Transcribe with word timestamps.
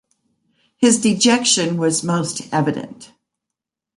His 0.77 0.97
dejection 0.99 1.77
was 1.77 2.03
most 2.03 2.51
evident. 2.51 3.11